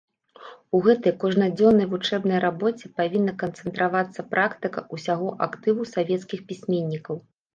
[0.77, 7.15] У гэтай кожнадзённай вучэбнай рабоце павінна канцэнтравацца практыка ўсяго актыву савецкіх пісьменнікаў.